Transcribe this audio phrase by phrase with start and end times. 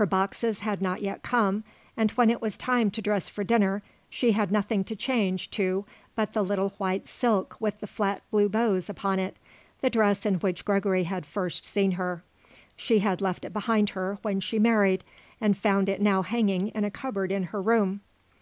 [0.00, 1.62] Her boxes had not yet come
[1.98, 5.84] and when it was time to dress for dinner she had nothing to change to
[6.14, 9.36] but the little white silk with the flat blue bows upon it,
[9.82, 12.22] the dress in which Gregory had first seen her.
[12.74, 15.04] She had left it behind her when she married
[15.42, 18.00] and found it now hanging in a cupboard in her room.